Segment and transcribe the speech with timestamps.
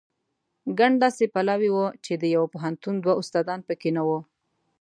[0.77, 4.19] ګڼ داسې پلاوي وو چې د یوه پوهنتون دوه استادان په کې نه وو.